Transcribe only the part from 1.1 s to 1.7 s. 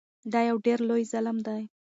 ظلم و.